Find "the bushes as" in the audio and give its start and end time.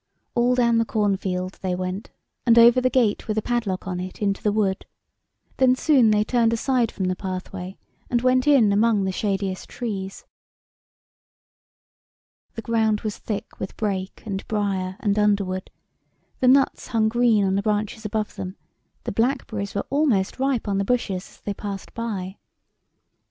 20.79-21.41